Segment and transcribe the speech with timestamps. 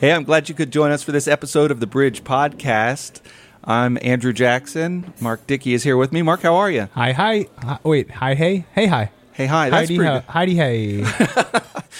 [0.00, 3.20] Hey, I'm glad you could join us for this episode of the Bridge Podcast.
[3.62, 5.12] I'm Andrew Jackson.
[5.20, 6.20] Mark Dickey is here with me.
[6.20, 6.88] Mark, how are you?
[6.94, 7.46] Hi, hi.
[7.58, 9.10] hi wait, hi, hey, hey, hi.
[9.32, 9.70] Hey, hi.
[9.70, 10.22] That's Heidi, pretty good.
[10.24, 11.04] Heidi, hey.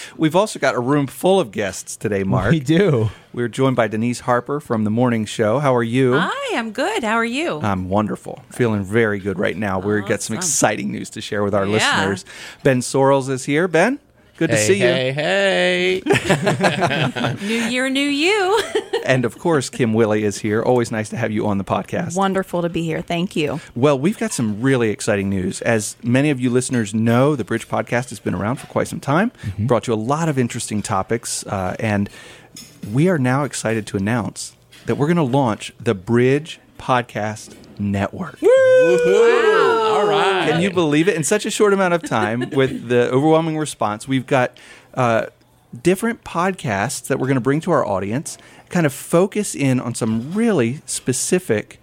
[0.17, 2.51] We've also got a room full of guests today, Mark.
[2.51, 3.11] we do.
[3.33, 5.59] We're joined by Denise Harper from The Morning Show.
[5.59, 6.15] How are you?
[6.19, 7.03] Hi, I'm good.
[7.03, 7.61] How are you?
[7.61, 8.45] I'm wonderful.
[8.51, 9.79] Feeling very good right now.
[9.81, 11.73] We've got some exciting news to share with our Yeah.
[11.73, 12.25] listeners.
[12.63, 13.67] Ben Sorrells is here.
[13.67, 13.99] Ben,
[14.37, 14.87] good to hey, see you.
[14.87, 16.03] hey, hey.
[17.47, 18.63] new year, new you.
[19.05, 20.63] And of course, Kim Willey is here.
[20.63, 22.17] Always nice to have you on the podcast.
[22.17, 23.03] Wonderful to be here.
[23.03, 23.61] Thank you.
[23.75, 25.61] Well, we've got some really exciting news.
[25.63, 29.01] As many of you listeners know, the Bridge Podcast has been around for quite some
[29.01, 32.09] time, brought you a lot of interesting topics, uh, and
[32.93, 34.57] we are now excited to announce
[34.87, 38.39] that we're going to launch the Bridge Podcast Network.
[38.43, 40.49] All right.
[40.49, 41.17] Can you believe it?
[41.17, 44.57] In such a short amount of time, with the overwhelming response, we've got
[44.95, 45.27] uh,
[45.83, 49.95] different podcasts that we're going to bring to our audience, kind of focus in on
[49.95, 51.81] some really specific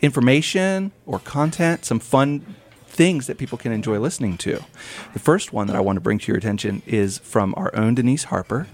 [0.00, 2.54] information or content, some fun
[2.86, 4.64] things that people can enjoy listening to.
[5.12, 7.94] The first one that I want to bring to your attention is from our own
[7.94, 8.66] Denise Harper.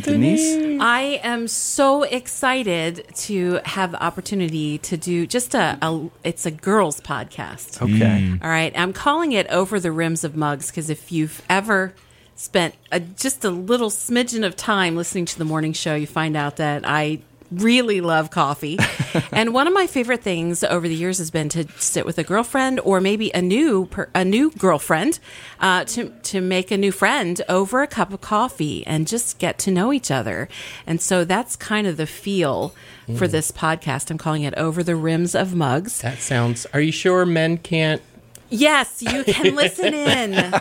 [0.00, 6.46] Denise, I am so excited to have the opportunity to do just a, a it's
[6.46, 7.82] a girls podcast.
[7.82, 8.22] okay.
[8.22, 8.42] Mm.
[8.42, 11.94] All right, I'm calling it Over the Rims of Mugs because if you've ever
[12.34, 16.36] spent a, just a little smidgen of time listening to the morning show, you find
[16.36, 17.20] out that I
[17.52, 18.78] really love coffee.
[19.32, 22.24] and one of my favorite things over the years has been to sit with a
[22.24, 25.18] girlfriend or maybe a new per, a new girlfriend
[25.60, 29.58] uh, to to make a new friend over a cup of coffee and just get
[29.58, 30.48] to know each other.
[30.86, 32.74] And so that's kind of the feel
[33.16, 34.10] for this podcast.
[34.10, 36.00] I'm calling it Over the Rims of Mugs.
[36.00, 36.66] That sounds.
[36.72, 38.00] Are you sure men can't?
[38.48, 40.54] Yes, you can listen in.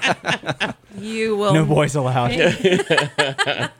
[0.97, 1.53] You will.
[1.53, 2.31] No boys allowed.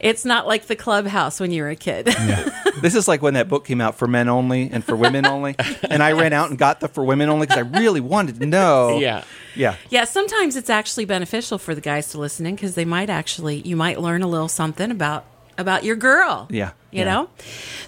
[0.00, 2.14] It's not like the clubhouse when you were a kid.
[2.84, 5.56] This is like when that book came out for men only and for women only.
[5.88, 8.46] And I ran out and got the for women only because I really wanted to
[8.46, 8.98] know.
[9.04, 9.24] Yeah.
[9.54, 9.76] Yeah.
[9.88, 13.58] yeah, sometimes it's actually beneficial for the guys to listen in because they might actually
[13.60, 15.24] you might learn a little something about
[15.56, 16.48] about your girl.
[16.50, 17.04] Yeah, you yeah.
[17.04, 17.30] know.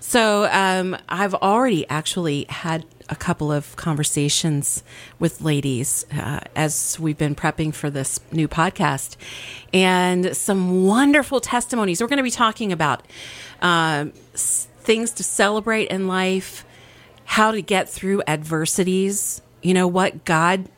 [0.00, 4.82] So um, I've already actually had a couple of conversations
[5.18, 9.16] with ladies uh, as we've been prepping for this new podcast,
[9.72, 12.00] and some wonderful testimonies.
[12.00, 13.02] We're going to be talking about
[14.34, 16.64] s- things to celebrate in life,
[17.24, 19.40] how to get through adversities.
[19.62, 20.68] You know what God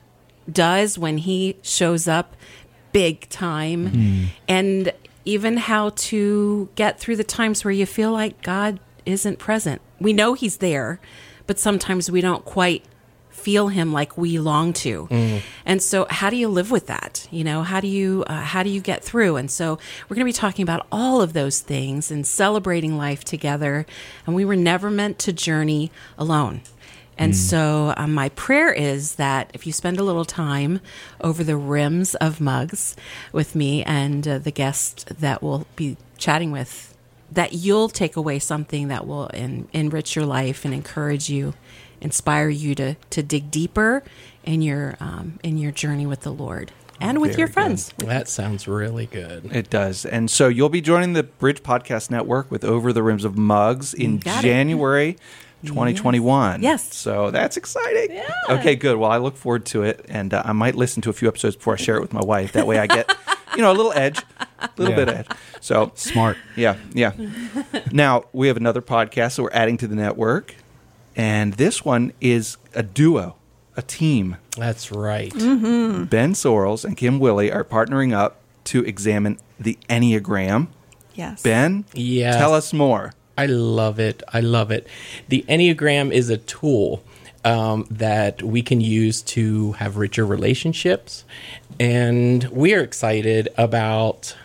[0.50, 2.34] does when he shows up
[2.92, 4.92] big time and
[5.26, 9.82] even how to get through the times where you feel like God isn't present.
[10.00, 11.00] We know he's there,
[11.48, 12.84] but sometimes we don't quite
[13.30, 15.08] feel him like we long to.
[15.64, 17.26] And so how do you live with that?
[17.30, 19.36] You know, how do you uh, how do you get through?
[19.36, 19.78] And so
[20.08, 23.86] we're going to be talking about all of those things and celebrating life together.
[24.26, 26.60] And we were never meant to journey alone.
[27.20, 30.80] And so, um, my prayer is that if you spend a little time
[31.20, 32.94] over the rims of mugs
[33.32, 36.94] with me and uh, the guest that we'll be chatting with,
[37.32, 41.54] that you'll take away something that will en- enrich your life and encourage you,
[42.00, 44.02] inspire you to to dig deeper
[44.44, 47.54] in your um, in your journey with the Lord and with Very your good.
[47.54, 47.92] friends.
[47.98, 49.54] That sounds really good.
[49.54, 50.04] It does.
[50.04, 53.94] And so you'll be joining the Bridge Podcast Network with Over the Rims of Mugs
[53.94, 54.48] in Got it.
[54.48, 55.16] January
[55.64, 56.62] 2021.
[56.62, 56.94] Yes.
[56.94, 58.16] So that's exciting.
[58.16, 58.30] Yeah.
[58.48, 58.96] Okay, good.
[58.96, 60.04] Well, I look forward to it.
[60.08, 62.20] And uh, I might listen to a few episodes before I share it with my
[62.24, 62.52] wife.
[62.52, 63.12] That way I get,
[63.54, 64.37] you know, a little edge, a
[64.76, 65.04] little Yeah.
[65.04, 65.26] bit of edge.
[65.60, 66.36] So, Smart.
[66.56, 67.12] yeah, yeah.
[67.92, 70.54] now, we have another podcast that we're adding to the network.
[71.16, 73.34] And this one is a duo,
[73.76, 74.36] a team.
[74.56, 75.32] That's right.
[75.32, 80.68] Ben Sorrells and Kim Willey are partnering up to examine the Enneagram.
[81.14, 81.42] Yes.
[81.42, 82.36] Ben, Yes.
[82.36, 83.14] tell us more.
[83.36, 84.22] I love it.
[84.32, 84.86] I love it.
[85.28, 87.02] The Enneagram is a tool
[87.44, 91.24] um, that we can use to have richer relationships.
[91.80, 94.36] And we are excited about,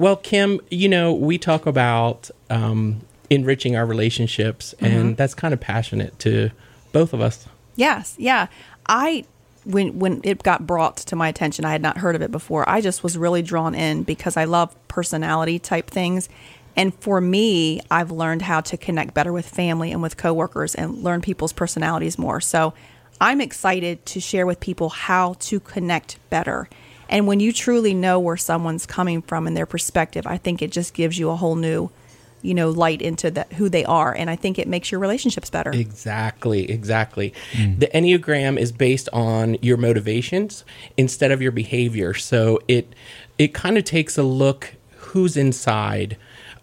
[0.00, 5.60] well, Kim, you know, we talk about um, enriching our relationships, and that's kind of
[5.60, 6.50] passionate to
[6.92, 7.46] both of us.
[7.76, 8.14] Yes.
[8.18, 8.46] Yeah.
[8.86, 9.26] I
[9.64, 12.66] when when it got brought to my attention, I had not heard of it before.
[12.66, 16.30] I just was really drawn in because I love personality type things.
[16.76, 21.04] And for me, I've learned how to connect better with family and with coworkers and
[21.04, 22.40] learn people's personalities more.
[22.40, 22.72] So
[23.20, 26.70] I'm excited to share with people how to connect better.
[27.10, 30.70] And when you truly know where someone's coming from and their perspective, I think it
[30.72, 31.90] just gives you a whole new,
[32.40, 34.14] you know, light into who they are.
[34.14, 35.70] And I think it makes your relationships better.
[35.72, 37.34] Exactly, exactly.
[37.78, 40.64] The Enneagram is based on your motivations
[40.96, 42.14] instead of your behavior.
[42.14, 42.94] So it
[43.36, 46.16] it kind of takes a look who's inside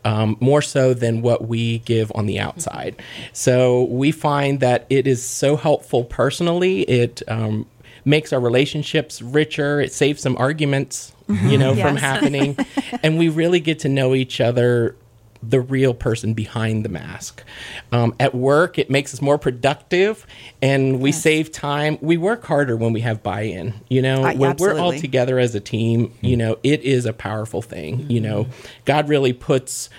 [0.05, 2.95] um, more so than what we give on the outside.
[3.33, 6.83] So we find that it is so helpful personally.
[6.83, 7.65] It um,
[8.07, 9.81] makes our relationships richer.
[9.81, 12.57] It saves some arguments, you know, from happening,
[13.04, 14.95] and we really get to know each other
[15.44, 17.44] the real person behind the mask.
[17.92, 20.25] Um, at work, it makes us more productive
[20.63, 22.00] and we save time.
[22.01, 23.75] We work harder when we have buy in.
[23.88, 27.13] You know, Uh, when we're all together as a team, you know, it is a
[27.13, 28.07] powerful thing.
[28.09, 28.48] You know,
[28.86, 29.89] God really puts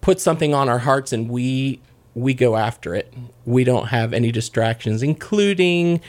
[0.00, 1.78] puts something on our hearts and we
[2.14, 3.12] we go after it.
[3.44, 6.00] We don't have any distractions, including,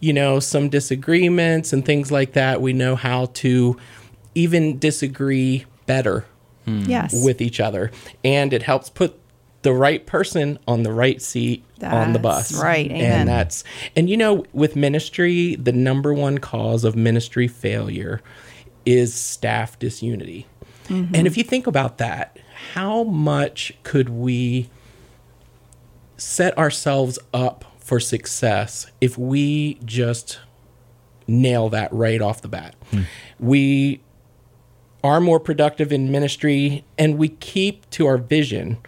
[0.00, 2.60] you know, some disagreements and things like that.
[2.60, 3.76] We know how to
[4.34, 6.24] even disagree better
[6.66, 7.12] Yes.
[7.22, 7.90] with each other
[8.24, 9.20] and it helps put
[9.60, 12.90] the right person on the right seat on the bus right.
[12.90, 13.20] Amen.
[13.20, 13.64] and that's
[13.94, 18.22] and you know with ministry the number one cause of ministry failure
[18.86, 20.46] is staff disunity
[20.88, 21.14] Mm-hmm.
[21.14, 22.38] and if you think about that
[22.72, 24.70] how much could we
[26.16, 30.40] set ourselves up for success if we just
[31.26, 32.74] nail that right off the bat
[33.38, 34.00] we
[35.02, 38.78] are more productive in ministry and we keep to our vision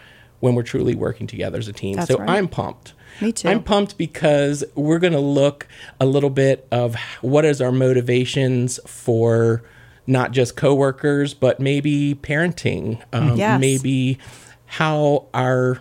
[0.40, 1.96] when we're truly working together as a team.
[1.96, 2.30] That's so right.
[2.30, 2.94] I'm pumped.
[3.20, 3.48] Me too.
[3.48, 5.66] I'm pumped because we're going to look
[6.00, 9.62] a little bit of what is our motivations for
[10.06, 13.60] not just coworkers, but maybe parenting, um, Yes.
[13.60, 14.18] maybe
[14.66, 15.80] how our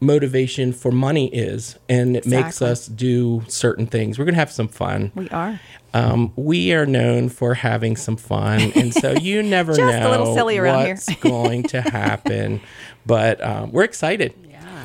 [0.00, 4.18] motivation for money is, and it makes us do certain things.
[4.18, 5.12] We're going to have some fun.
[5.14, 5.60] we are.
[5.94, 10.10] Um, we are known for having some fun, and so you never Just a know
[10.10, 10.94] little silly around here.
[10.94, 12.60] what's going to happen.
[13.06, 14.34] But um, we're excited.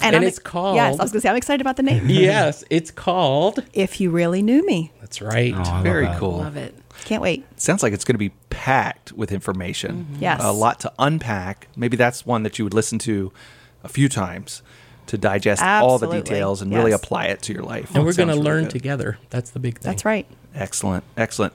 [0.01, 2.09] And, And it's called- Yes, I was going to say I'm excited about the name.
[2.09, 3.63] yes, it's called.
[3.73, 5.53] If you really knew me, That's right.
[5.55, 6.37] Oh, I love Very cool.
[6.39, 6.75] Love it.
[7.05, 7.45] can't wait.
[7.57, 10.07] Sounds like it's going to be packed with information.
[10.19, 10.41] Yes.
[10.43, 11.67] A lot to unpack.
[11.77, 13.31] Maybe that's one that you would listen to
[13.83, 14.61] a few times
[15.07, 17.93] to digest all the details and really apply it to your life.
[17.95, 18.71] and we're going to really learn good.
[18.71, 19.17] together.
[19.29, 19.91] That's the big thing.
[19.91, 20.25] That's right.
[20.55, 21.03] Excellent.
[21.17, 21.53] Excellent.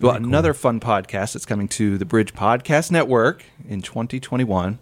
[0.00, 0.28] Well, Very cool.
[0.30, 4.78] another fun podcast that's coming to the Bridge Podcast Network in 2021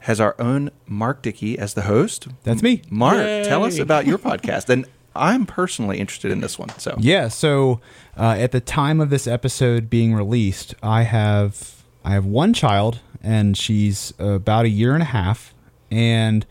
[0.00, 2.26] has our own Mark Dickey as the host.
[2.42, 2.82] That's me.
[2.90, 3.44] Mark, Yay.
[3.44, 4.68] tell us about your podcast.
[4.68, 6.70] And I'm personally interested in this one.
[6.78, 7.28] So, Yeah.
[7.28, 7.80] So
[8.16, 12.98] uh, at the time of this episode being released, I have I have one child,
[13.22, 15.54] and she's about a year and a half,
[15.92, 16.46] and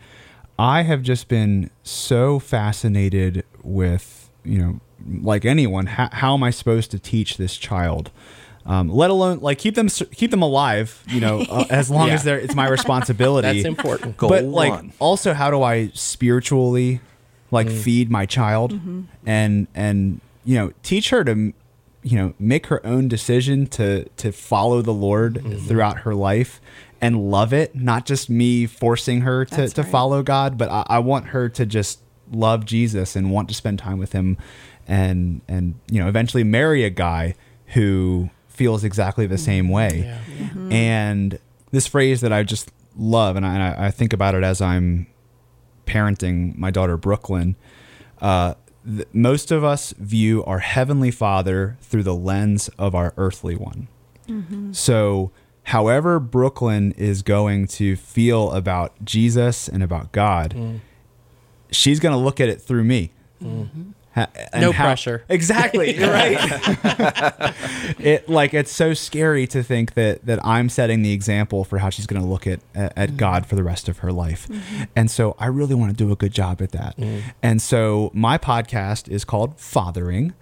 [0.58, 4.80] I have just been so fascinated with you know
[5.20, 8.10] like anyone how, how am I supposed to teach this child.
[8.64, 12.14] Um, let alone like keep them keep them alive, you know, uh, as long Yeah.
[12.14, 13.48] as they're it's my responsibility.
[13.62, 14.16] That's important.
[14.16, 17.00] Go but like also how do i spiritually
[17.50, 18.78] like feed my child
[19.26, 21.52] and and you know teach her to
[22.04, 26.60] you know make her own decision to to follow the lord throughout her life
[27.02, 29.90] and love it not just me forcing her to, That's to right.
[29.90, 32.00] follow god but I, I want her to just
[32.30, 34.38] love jesus and want to spend time with him
[34.88, 37.34] and and you know eventually marry a guy
[37.74, 39.74] who feels exactly the same mm-hmm.
[39.74, 40.46] way Yeah.
[40.46, 40.72] Mm-hmm.
[40.72, 41.38] and
[41.72, 45.06] this phrase that I just love, and I, I think about it as I'm
[45.86, 47.56] parenting my daughter Brooklyn.
[48.20, 48.54] Uh,
[48.86, 53.88] th- most of us view our heavenly Father through the lens of our earthly one.
[54.28, 54.72] Mm-hmm.
[54.72, 55.32] So,
[55.64, 60.80] however Brooklyn is going to feel about Jesus and about God, mm.
[61.70, 63.12] she's going to look at it through me.
[63.42, 63.90] Mm-hmm.
[64.14, 65.24] Ha- and No pressure.
[65.28, 65.98] Exactly.
[66.02, 66.36] Right.
[67.98, 71.88] it like it's so scary to think that that I'm setting the example for how
[71.88, 73.16] she's going to look at at, at mm.
[73.16, 74.48] God for the rest of her life.
[74.48, 74.82] Mm-hmm.
[74.94, 76.96] And so I really want to do a good job at that.
[76.98, 77.22] Mm.
[77.42, 80.34] And so my podcast is called Fathering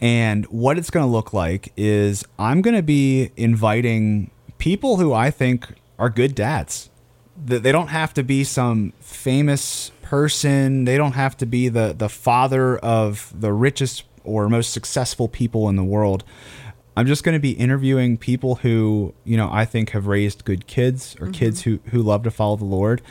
[0.00, 4.30] and what it's going to look like is I'm going to be inviting
[4.64, 5.68] people who I think
[5.98, 6.88] are good dads.
[7.36, 10.86] They don't have to be some famous person.
[10.86, 15.68] They don't have to be the the father of the richest or most successful people
[15.68, 16.24] in the world.
[16.96, 20.66] I'm just going to be interviewing people who, you know, I think have raised good
[20.66, 21.32] kids or mm-hmm.
[21.32, 23.02] kids who who love to follow the Lord.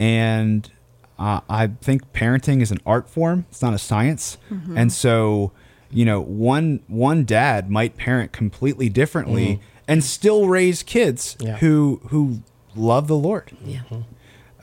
[0.00, 0.70] And
[1.18, 3.44] uh, I think parenting is an art form.
[3.50, 4.38] It's not a science.
[4.50, 4.78] Mm-hmm.
[4.78, 5.52] And so,
[5.90, 9.60] you know, one one dad might parent completely differently mm.
[9.92, 11.56] And still raise kids Yeah.
[11.58, 12.42] who who
[12.74, 13.52] love the Lord.
[13.64, 13.80] Yeah.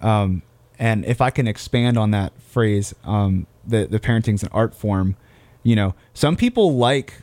[0.01, 0.41] Um,
[0.77, 5.15] and if I can expand on that phrase, um, the the parenting's an art form.
[5.63, 7.21] You know, some people like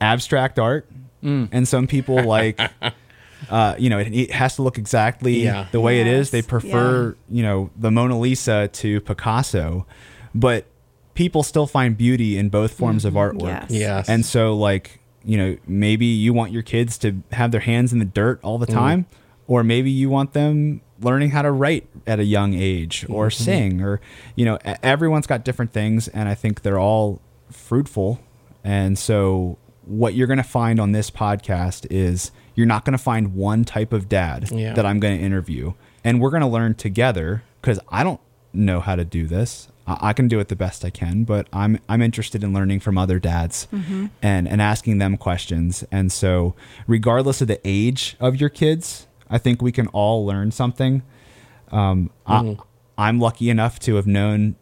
[0.00, 0.88] abstract art,
[1.22, 2.58] and some people like,
[3.50, 5.66] uh, you know, it, it has to look exactly Yeah.
[5.72, 6.30] the way it is.
[6.30, 9.86] They Yes, prefer, you know, the Mona Lisa to Picasso,
[10.34, 10.64] but
[11.14, 13.42] people still find beauty in both forms of artwork.
[13.42, 13.70] Yes.
[13.70, 14.08] Yes.
[14.08, 17.98] And so, like, you know, maybe you want your kids to have their hands in
[17.98, 19.06] the dirt all the time,
[19.46, 23.44] or maybe you want them learning how to write at a young age or Mm-hmm.
[23.44, 24.00] sing or
[24.36, 28.20] you know everyone's got different things and i think they're all fruitful
[28.62, 33.02] and so what you're going to find on this podcast is you're not going to
[33.02, 34.74] find one type of dad Yeah.
[34.74, 35.72] that i'm going to interview
[36.04, 38.20] and we're going to learn together because i don't
[38.52, 39.68] know how to do this
[40.00, 42.96] I can do it the best I can, but I'm I'm interested in learning from
[42.98, 45.84] other dads and and asking them questions.
[45.90, 46.54] And so,
[46.86, 51.02] regardless of the age of your kids, I think we can all learn something.
[51.72, 52.56] Um, I,
[52.98, 54.56] I'm lucky enough to have known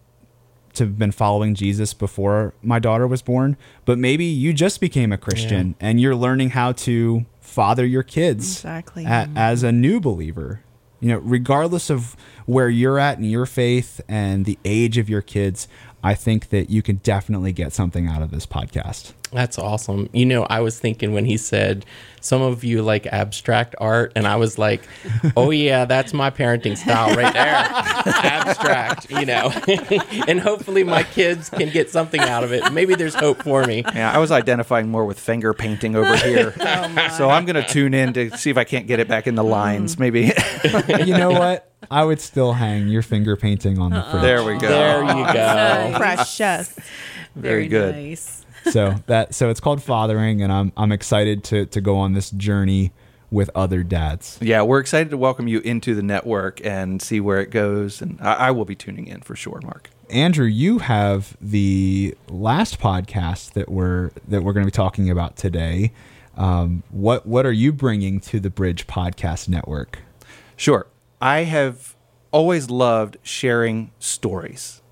[0.75, 5.11] to have been following Jesus before my daughter was born, but maybe you just became
[5.13, 9.05] a Christian and you're learning how to father your kids Exactly.
[9.07, 10.61] a- as a new believer.
[11.01, 15.23] You know, regardless of where you're at in your faith and the age of your
[15.23, 15.69] kids,
[16.03, 19.13] I think that you can definitely get something out of this podcast.
[19.33, 20.09] That's awesome.
[20.13, 21.85] You know, I was thinking when he said
[22.21, 24.83] some of you like abstract art, and I was like,
[25.37, 27.67] oh, yeah, that's my parenting style right there.
[28.25, 29.53] abstract, you know.
[30.29, 32.73] and hopefully my kids can get something out of it.
[32.73, 33.83] Maybe there's hope for me.
[33.95, 36.55] Yeah, I was identifying more with finger painting over here.
[36.69, 39.27] Oh, so I'm going to tune in to see if I can't get it back
[39.27, 39.99] in the lines.
[39.99, 40.33] Maybe.
[41.05, 41.68] you know what?
[41.91, 44.23] I would still hang your finger painting on the fridge.
[44.23, 44.69] there we go.
[44.69, 45.33] There you go.
[45.33, 45.97] Nice.
[45.97, 46.79] Precious.
[47.37, 47.95] Very good.
[47.95, 48.45] Nice.
[48.71, 52.31] so that so it's called fathering, and I'm I'm excited to to go on this
[52.31, 52.93] journey
[53.31, 54.39] with other dads.
[54.41, 58.01] Yeah, we're excited to welcome you into the network and see where it goes.
[58.01, 59.91] And I, I will be tuning in for sure, Mark.
[60.11, 65.37] Andrew, you have the last podcast that we're that we're going to be talking about
[65.37, 65.93] today.
[66.37, 70.01] Um, what what are you bringing to the Bridge Podcast Network?
[70.57, 70.87] Sure.
[71.21, 71.97] I have
[72.31, 74.83] always loved sharing stories,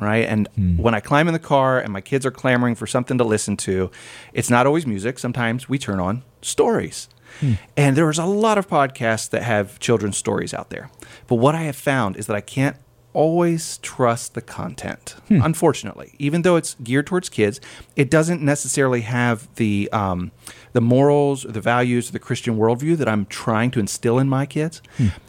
[0.00, 0.24] right?
[0.24, 0.76] And hmm.
[0.78, 3.56] when I climb in the car and my kids are clamoring for something to listen
[3.58, 3.90] to,
[4.32, 5.18] it's not always music.
[5.18, 7.08] Sometimes we turn on stories.
[7.40, 7.54] Hmm.
[7.76, 10.90] And there's a lot of podcasts that have children's stories out there.
[11.26, 12.76] But what I have found is that I can't
[13.18, 15.16] always trust the content.
[15.28, 17.60] Unfortunately, even though it's geared towards kids,
[17.96, 20.30] it doesn't necessarily have the um,
[20.72, 24.28] the morals, or the values, or the Christian worldview that I'm trying to instill in
[24.28, 24.80] my kids.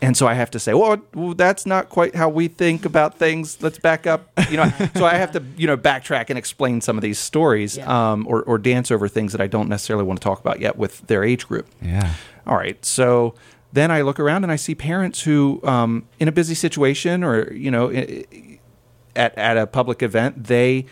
[0.01, 3.17] And so I have to say, well, well, that's not quite how we think about
[3.17, 3.62] things.
[3.63, 4.29] Let's back up.
[4.51, 7.77] You know, so I have to you know backtrack and explain some of these stories,
[7.77, 7.88] Yeah.
[8.12, 10.77] um, or or dance over things that I don't necessarily want to talk about yet
[10.77, 11.65] with their age group.
[11.81, 12.13] Yeah.
[12.46, 12.84] All right.
[12.86, 13.34] So
[13.73, 17.51] then I look around and I see parents who, um, in a busy situation or,
[17.53, 18.59] you know, i- i-
[19.15, 20.85] at, at a public event, they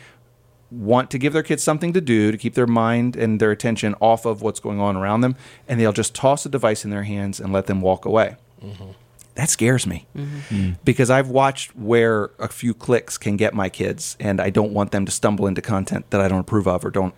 [0.69, 3.95] want to give their kids something to do to keep their mind and their attention
[4.01, 5.35] off of what's going on around them.
[5.67, 8.35] And they'll just toss a device in their hands and let them walk away.
[8.63, 8.91] Mm-hmm.
[9.35, 10.55] That scares me mm-hmm.
[10.55, 10.77] mm.
[10.83, 14.91] because I've watched where a few clicks can get my kids, and I don't want
[14.91, 17.13] them to stumble into content that I don't approve of or don't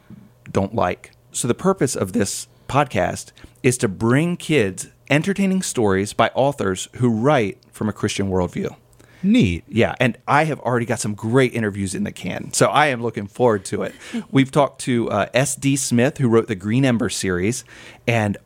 [0.52, 1.12] don't like.
[1.32, 3.32] So the purpose of this podcast
[3.64, 8.76] is to bring kids entertaining stories by authors who write from a Christian worldview.
[9.22, 9.66] Neat.
[9.68, 13.02] Yeah, and I have already got some great interviews in the can, so I am
[13.02, 13.94] looking forward to it.
[14.32, 15.76] We've talked to uh, S.D.
[15.76, 17.66] Smith, who wrote the Green Ember series,
[18.08, 18.38] and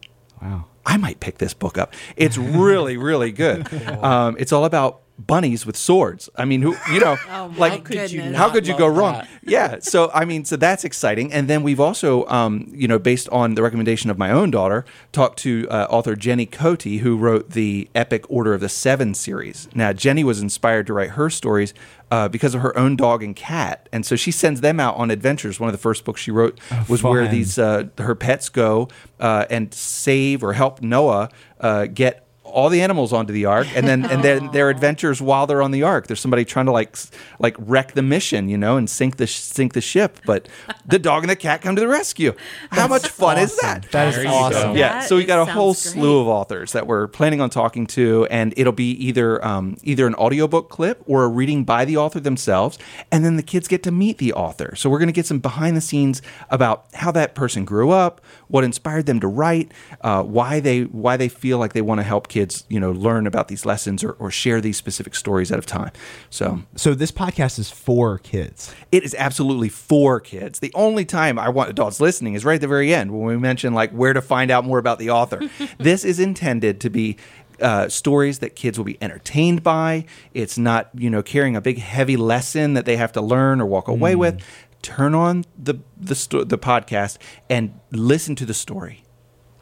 [0.42, 0.66] Wow.
[0.86, 1.94] I might pick this book up.
[2.18, 3.68] It's really, really good.
[4.04, 6.30] Um, it's all about bunnies with swords.
[6.36, 8.12] I mean, who you know, Oh, my like goodness.
[8.12, 9.14] you how could you love go wrong?
[9.14, 9.30] that?
[9.44, 9.80] Yeah.
[9.80, 11.32] So I mean, so that's exciting.
[11.32, 14.86] And then we've also, um, you know, based on the recommendation of my own daughter,
[15.12, 19.68] talked to uh, author Jenny Cote, who wrote the epic Order of the Seven series.
[19.76, 21.74] Now, Jenny was inspired to write her stories.
[22.12, 25.10] Uh, because of her own dog and cat, and so she sends them out on
[25.10, 25.60] adventures.
[25.60, 28.88] One of the first books she wrote was where these uh, her pets go
[29.20, 31.30] uh, and save or help Noah
[31.60, 32.23] uh, get
[32.54, 35.72] all the animals onto the ark, and then and then their adventures while they're on
[35.72, 36.08] the ark.
[36.08, 36.96] There's somebody trying to like
[37.40, 40.48] like wreck the mission, you know, and sink the sink the ship, but
[40.86, 42.34] the dog and the cat come to the rescue.
[42.70, 43.92] How much fun is that?
[43.92, 44.78] That is There awesome.
[44.78, 47.50] Yeah, That so we got a whole sounds slew of authors that we're planning on
[47.50, 51.86] talking to, and it'll be either um, either an audiobook clip or a reading by
[51.86, 52.78] the author themselves,
[53.12, 54.76] and then the kids get to meet the author.
[54.76, 58.22] So we're going to get some behind the scenes about how that person grew up,
[58.48, 62.04] what inspired them to write, uh, why they why they feel like they want to
[62.04, 65.60] help kids, you know, learn about these lessons or, or share these specific stories at
[65.60, 65.92] a time.
[66.30, 68.74] So So this podcast is for kids.
[68.92, 70.60] it is absolutely for kids.
[70.60, 73.38] The only time I want adults listening is right at the very end when we
[73.38, 75.40] mention like where to find out more about the author.
[75.78, 77.18] this is intended to be
[77.62, 80.06] uh, stories that kids will be entertained by.
[80.34, 83.66] It's not you know carrying a big heavy lesson that they have to learn or
[83.66, 84.44] walk away with.
[84.82, 87.18] Turn on the the sto- the podcast
[87.50, 89.04] and listen to the story.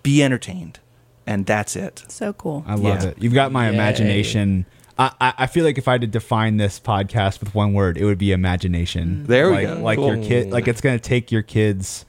[0.03, 0.79] Be entertained,
[1.27, 2.03] and that's it.
[2.07, 2.63] So cool.
[2.67, 3.09] I love Yeah.
[3.09, 3.17] it.
[3.21, 3.73] You've got my Yay.
[3.75, 4.65] imagination.
[4.97, 7.97] I, I I feel like if I had to define this podcast with one word,
[7.97, 9.25] it would be imagination.
[9.25, 9.81] There we like, go.
[9.81, 12.05] Like your kid, like it's gonna take your kids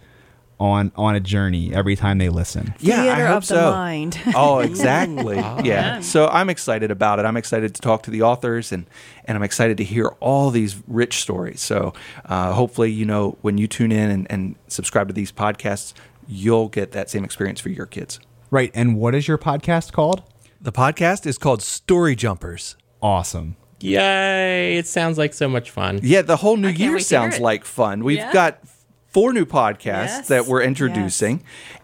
[0.60, 2.72] on on a journey every time they listen.
[2.78, 3.70] Yeah, I Theater hope of the so.
[3.72, 4.20] mind.
[4.34, 5.36] oh, exactly.
[5.64, 6.00] yeah.
[6.00, 7.24] So I'm excited about it.
[7.24, 8.86] I'm excited to talk to the authors, and
[9.24, 11.60] and I'm excited to hear all these rich stories.
[11.60, 11.94] So
[12.26, 15.94] uh, hopefully, you know, when you tune in and, and subscribe to these podcasts,
[16.28, 18.20] you'll get that same experience for your kids.
[18.52, 18.70] Right.
[18.74, 20.22] And what is your podcast called?
[20.60, 22.76] The podcast is called Story Jumpers.
[23.00, 23.56] Awesome.
[23.80, 24.76] Yay!
[24.76, 26.00] It sounds like so much fun.
[26.02, 28.04] Yeah, the whole new year wait to hear sounds like fun.
[28.04, 28.30] We've Yeah.
[28.32, 28.58] got
[29.08, 29.80] four new podcasts
[30.20, 30.28] Yes.
[30.28, 31.42] that we're introducing,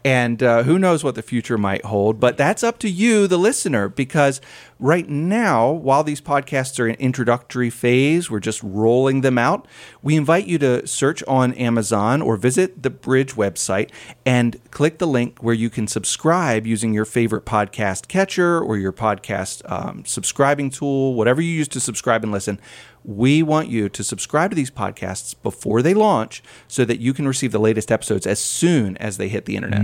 [0.09, 2.19] and uh, who knows what the future might hold.
[2.19, 4.41] But that's up to you, the listener, because
[4.79, 9.69] right now, while these podcasts are in introductory phase, we're just rolling them out.
[10.01, 13.91] We invite you to search on Amazon or visit the Bridge website
[14.25, 18.95] and click the link where you can subscribe using your favorite podcast catcher or your
[18.95, 22.59] podcast um, subscribing tool, whatever you use to subscribe and listen.
[23.05, 27.27] We want you to subscribe to these podcasts before they launch so that you can
[27.27, 29.81] receive the latest episodes as soon as they hit the internet.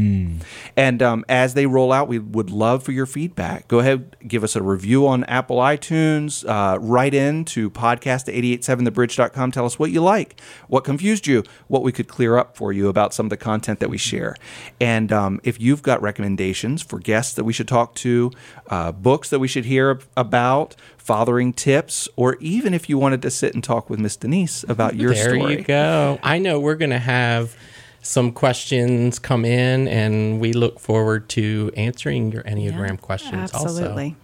[0.77, 3.69] And um, as they roll out, we would love for your feedback.
[3.69, 8.35] Go ahead, give us a review on Apple iTunes, uh, write in to podcast at
[8.35, 9.53] 887thebridge.com.
[9.53, 12.89] Tell us what you like, what confused you, what we could clear up for you
[12.89, 14.35] about some of the content that we share.
[14.81, 18.33] And um, if you've got recommendations for guests that we should talk to,
[18.69, 23.31] uh, books that we should hear about, fathering tips, or even if you wanted to
[23.31, 25.41] sit and talk with Miss Denise about your there story.
[25.41, 26.19] There you go.
[26.23, 27.57] I know we're going to have
[28.05, 34.15] some questions come in, and we look forward to answering your Enneagram questions Absolutely.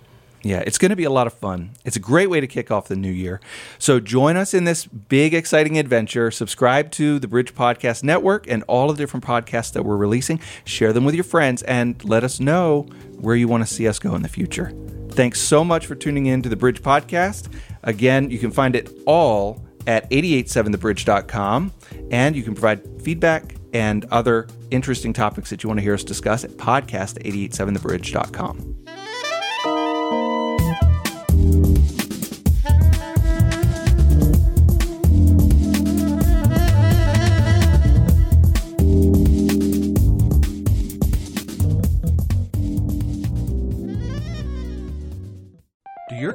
[0.42, 1.70] Yeah, it's going to be a lot of fun.
[1.84, 3.40] It's a great way to kick off the new year.
[3.78, 6.30] So join us in this big, exciting adventure.
[6.30, 10.40] Subscribe to the Bridge Podcast Network and all of the different podcasts that we're releasing.
[10.64, 12.82] Share them with your friends and let us know
[13.18, 14.72] where you want to see us go in the future.
[15.10, 17.52] Thanks so much for tuning in to the Bridge Podcast.
[17.82, 21.72] Again, you can find it all at 887thebridge.com
[22.10, 26.02] and you can provide feedback and other interesting topics that you want to hear us
[26.04, 28.99] discuss at podcast887thebridge.com.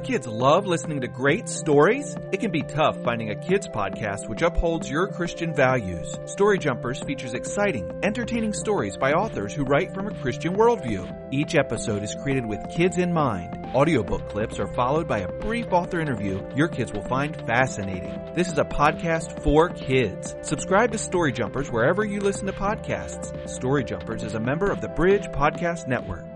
[0.06, 2.14] kids love listening to great stories?
[2.30, 6.14] It can be tough finding a kids podcast which upholds your Christian values.
[6.26, 11.32] Story Jumpers features exciting, entertaining stories by authors who write from a Christian worldview.
[11.32, 13.66] Each episode is created with kids in mind.
[13.74, 18.16] Audiobook clips are followed by a brief author interview your kids will find fascinating.
[18.32, 20.36] This is a podcast for kids.
[20.42, 23.48] Subscribe to Story Jumpers wherever you listen to podcasts.
[23.48, 26.35] Story Jumpers is a member of the Bridge Podcast Network.